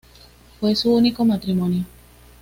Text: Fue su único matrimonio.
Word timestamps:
Fue 0.59 0.75
su 0.75 0.95
único 0.95 1.23
matrimonio. 1.25 1.85